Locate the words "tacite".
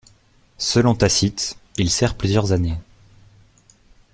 0.95-1.57